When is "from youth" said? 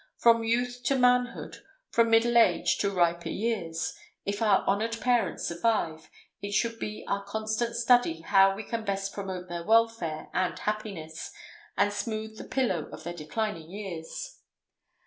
0.17-0.81